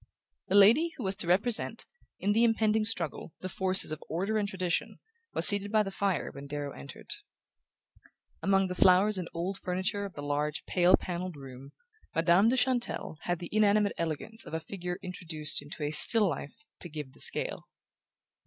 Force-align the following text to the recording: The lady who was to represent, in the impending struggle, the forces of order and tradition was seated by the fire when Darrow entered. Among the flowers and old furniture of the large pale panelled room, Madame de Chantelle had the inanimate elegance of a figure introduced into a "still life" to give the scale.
The 0.47 0.55
lady 0.55 0.93
who 0.97 1.03
was 1.03 1.15
to 1.17 1.27
represent, 1.27 1.85
in 2.17 2.31
the 2.31 2.43
impending 2.43 2.83
struggle, 2.85 3.33
the 3.41 3.47
forces 3.49 3.91
of 3.91 4.01
order 4.09 4.39
and 4.39 4.49
tradition 4.49 4.97
was 5.35 5.47
seated 5.47 5.71
by 5.71 5.83
the 5.83 5.91
fire 5.91 6.31
when 6.31 6.47
Darrow 6.47 6.71
entered. 6.71 7.11
Among 8.41 8.65
the 8.65 8.73
flowers 8.73 9.19
and 9.19 9.29
old 9.31 9.59
furniture 9.59 10.03
of 10.05 10.15
the 10.15 10.23
large 10.23 10.65
pale 10.65 10.97
panelled 10.97 11.35
room, 11.35 11.69
Madame 12.15 12.49
de 12.49 12.57
Chantelle 12.57 13.17
had 13.25 13.37
the 13.37 13.49
inanimate 13.55 13.93
elegance 13.95 14.43
of 14.43 14.55
a 14.55 14.59
figure 14.59 14.97
introduced 15.03 15.61
into 15.61 15.83
a 15.83 15.91
"still 15.91 16.27
life" 16.27 16.65
to 16.79 16.89
give 16.89 17.13
the 17.13 17.19
scale. 17.19 17.67